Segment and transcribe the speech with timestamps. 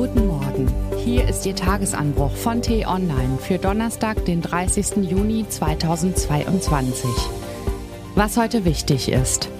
[0.00, 0.66] Guten Morgen.
[1.04, 4.96] Hier ist Ihr Tagesanbruch von T-Online für Donnerstag, den 30.
[5.10, 7.10] Juni 2022.
[8.14, 9.50] Was heute wichtig ist.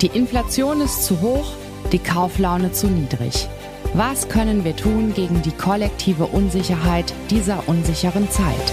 [0.00, 1.52] Die Inflation ist zu hoch,
[1.92, 3.46] die Kauflaune zu niedrig.
[3.92, 8.72] Was können wir tun gegen die kollektive Unsicherheit dieser unsicheren Zeit?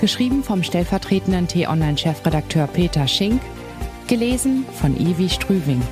[0.00, 3.40] Geschrieben vom stellvertretenden T-Online-Chefredakteur Peter Schink,
[4.06, 5.82] gelesen von Ivi Strüving.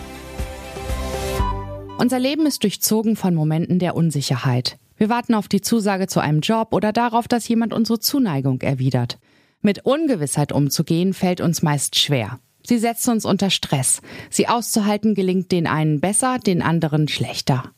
[2.02, 4.76] Unser Leben ist durchzogen von Momenten der Unsicherheit.
[4.96, 9.20] Wir warten auf die Zusage zu einem Job oder darauf, dass jemand unsere Zuneigung erwidert.
[9.60, 12.40] Mit Ungewissheit umzugehen fällt uns meist schwer.
[12.66, 14.00] Sie setzt uns unter Stress.
[14.30, 17.70] Sie auszuhalten gelingt den einen besser, den anderen schlechter.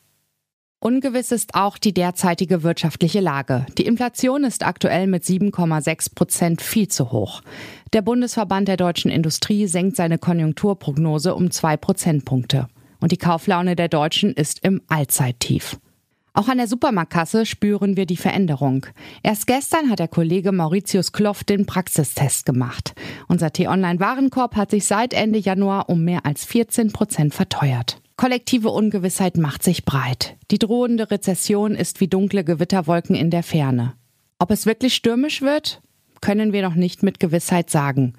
[0.79, 3.67] Ungewiss ist auch die derzeitige wirtschaftliche Lage.
[3.77, 7.43] Die Inflation ist aktuell mit 7,6 Prozent viel zu hoch.
[7.93, 12.67] Der Bundesverband der deutschen Industrie senkt seine Konjunkturprognose um zwei Prozentpunkte
[13.05, 15.77] und die Kauflaune der Deutschen ist im Allzeittief.
[16.33, 18.87] Auch an der Supermarktkasse spüren wir die Veränderung.
[19.21, 22.95] Erst gestern hat der Kollege Mauritius Kloff den Praxistest gemacht.
[23.27, 28.01] Unser T-Online-Warenkorb hat sich seit Ende Januar um mehr als 14 Prozent verteuert.
[28.17, 30.35] Kollektive Ungewissheit macht sich breit.
[30.49, 33.93] Die drohende Rezession ist wie dunkle Gewitterwolken in der Ferne.
[34.39, 35.79] Ob es wirklich stürmisch wird,
[36.21, 38.13] können wir noch nicht mit Gewissheit sagen.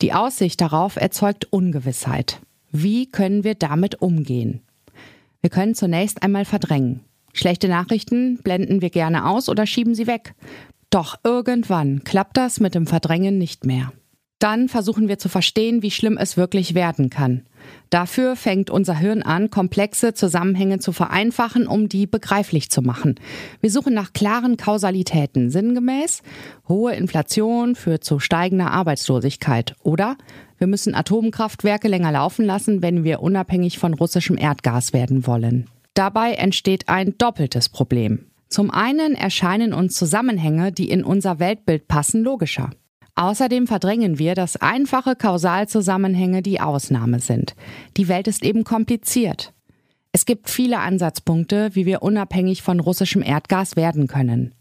[0.00, 2.40] Die Aussicht darauf erzeugt Ungewissheit.
[2.72, 4.62] Wie können wir damit umgehen?
[5.42, 7.00] Wir können zunächst einmal verdrängen.
[7.34, 10.34] Schlechte Nachrichten blenden wir gerne aus oder schieben sie weg.
[10.88, 13.92] Doch irgendwann klappt das mit dem Verdrängen nicht mehr.
[14.38, 17.42] Dann versuchen wir zu verstehen, wie schlimm es wirklich werden kann.
[17.90, 23.16] Dafür fängt unser Hirn an, komplexe Zusammenhänge zu vereinfachen, um die begreiflich zu machen.
[23.60, 25.50] Wir suchen nach klaren Kausalitäten.
[25.50, 26.22] Sinngemäß,
[26.68, 29.74] hohe Inflation führt zu steigender Arbeitslosigkeit.
[29.82, 30.16] Oder
[30.58, 35.68] wir müssen Atomkraftwerke länger laufen lassen, wenn wir unabhängig von russischem Erdgas werden wollen.
[35.94, 38.26] Dabei entsteht ein doppeltes Problem.
[38.48, 42.70] Zum einen erscheinen uns Zusammenhänge, die in unser Weltbild passen, logischer.
[43.14, 47.54] Außerdem verdrängen wir, dass einfache Kausalzusammenhänge die Ausnahme sind.
[47.96, 49.52] Die Welt ist eben kompliziert.
[50.12, 54.54] Es gibt viele Ansatzpunkte, wie wir unabhängig von russischem Erdgas werden können.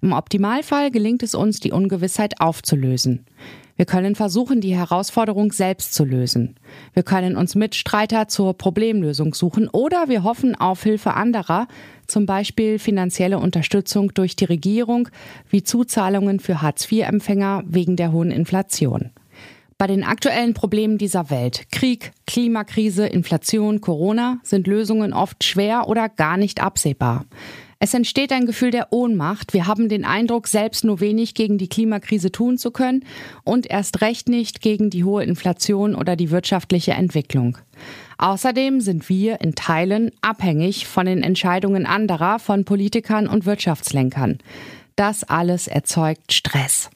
[0.00, 3.26] Im Optimalfall gelingt es uns, die Ungewissheit aufzulösen.
[3.78, 6.56] Wir können versuchen, die Herausforderung selbst zu lösen.
[6.94, 11.68] Wir können uns Mitstreiter zur Problemlösung suchen oder wir hoffen auf Hilfe anderer,
[12.08, 15.08] zum Beispiel finanzielle Unterstützung durch die Regierung,
[15.48, 19.10] wie Zuzahlungen für Hartz-IV-Empfänger wegen der hohen Inflation.
[19.78, 26.08] Bei den aktuellen Problemen dieser Welt, Krieg, Klimakrise, Inflation, Corona, sind Lösungen oft schwer oder
[26.08, 27.26] gar nicht absehbar.
[27.80, 29.52] Es entsteht ein Gefühl der Ohnmacht.
[29.52, 33.04] Wir haben den Eindruck, selbst nur wenig gegen die Klimakrise tun zu können
[33.44, 37.56] und erst recht nicht gegen die hohe Inflation oder die wirtschaftliche Entwicklung.
[38.18, 44.38] Außerdem sind wir in Teilen abhängig von den Entscheidungen anderer, von Politikern und Wirtschaftslenkern.
[44.96, 46.90] Das alles erzeugt Stress.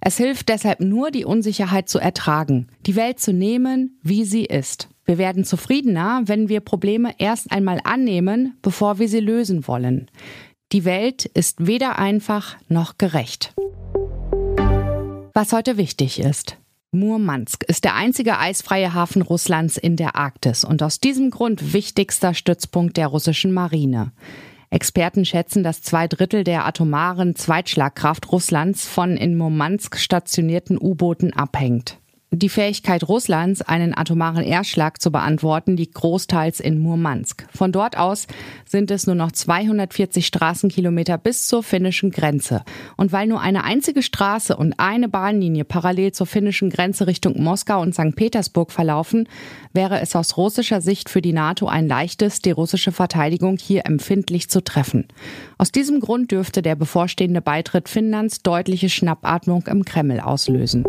[0.00, 4.88] Es hilft deshalb nur, die Unsicherheit zu ertragen, die Welt zu nehmen, wie sie ist.
[5.12, 10.10] Wir werden zufriedener, wenn wir Probleme erst einmal annehmen, bevor wir sie lösen wollen.
[10.72, 13.52] Die Welt ist weder einfach noch gerecht.
[15.34, 16.56] Was heute wichtig ist.
[16.92, 22.32] Murmansk ist der einzige eisfreie Hafen Russlands in der Arktis und aus diesem Grund wichtigster
[22.32, 24.12] Stützpunkt der russischen Marine.
[24.70, 31.98] Experten schätzen, dass zwei Drittel der atomaren Zweitschlagkraft Russlands von in Murmansk stationierten U-Booten abhängt.
[32.34, 37.46] Die Fähigkeit Russlands, einen atomaren Erstschlag zu beantworten, liegt großteils in Murmansk.
[37.54, 38.26] Von dort aus
[38.64, 42.64] sind es nur noch 240 Straßenkilometer bis zur finnischen Grenze.
[42.96, 47.82] Und weil nur eine einzige Straße und eine Bahnlinie parallel zur finnischen Grenze Richtung Moskau
[47.82, 48.16] und St.
[48.16, 49.28] Petersburg verlaufen,
[49.74, 54.48] wäre es aus russischer Sicht für die NATO ein leichtes, die russische Verteidigung hier empfindlich
[54.48, 55.06] zu treffen.
[55.58, 60.86] Aus diesem Grund dürfte der bevorstehende Beitritt Finnlands deutliche Schnappatmung im Kreml auslösen.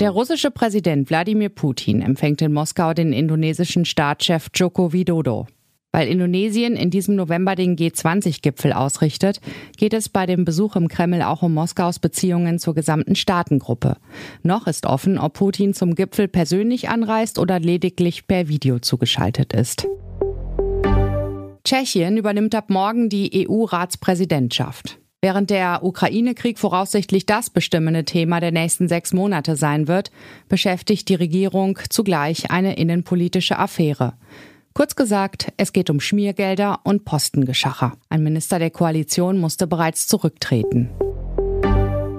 [0.00, 5.46] Der russische Präsident Wladimir Putin empfängt in Moskau den indonesischen Staatschef Joko Widodo.
[5.92, 9.42] Weil Indonesien in diesem November den G20-Gipfel ausrichtet,
[9.76, 13.98] geht es bei dem Besuch im Kreml auch um Moskaus Beziehungen zur gesamten Staatengruppe.
[14.42, 19.86] Noch ist offen, ob Putin zum Gipfel persönlich anreist oder lediglich per Video zugeschaltet ist.
[21.62, 24.99] Tschechien übernimmt ab morgen die EU-Ratspräsidentschaft.
[25.22, 30.10] Während der Ukraine-Krieg voraussichtlich das bestimmende Thema der nächsten sechs Monate sein wird,
[30.48, 34.14] beschäftigt die Regierung zugleich eine innenpolitische Affäre.
[34.72, 37.98] Kurz gesagt, es geht um Schmiergelder und Postengeschacher.
[38.08, 40.88] Ein Minister der Koalition musste bereits zurücktreten.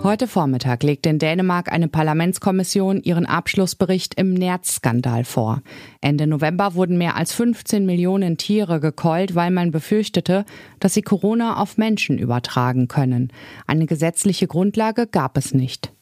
[0.04, 5.62] Heute Vormittag legt in Dänemark eine Parlamentskommission ihren Abschlussbericht im Nerz-Skandal vor.
[6.02, 10.44] Ende November wurden mehr als 15 Millionen Tiere gekeult, weil man befürchtete,
[10.80, 13.32] dass sie Corona auf Menschen übertragen können.
[13.68, 15.94] Eine gesetzliche Grundlage gab es nicht.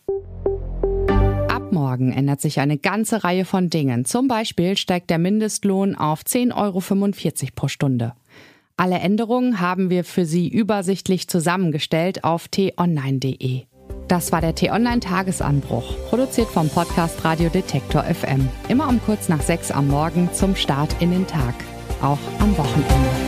[1.50, 4.06] Ab morgen ändert sich eine ganze Reihe von Dingen.
[4.06, 8.14] Zum Beispiel steigt der Mindestlohn auf 10,45 Euro pro Stunde.
[8.78, 13.69] Alle Änderungen haben wir für Sie übersichtlich zusammengestellt auf t-online.de.
[14.10, 18.50] Das war der T-Online-Tagesanbruch, produziert vom Podcast Radio Detektor FM.
[18.68, 21.54] Immer um kurz nach sechs am Morgen zum Start in den Tag,
[22.02, 23.19] auch am Wochenende.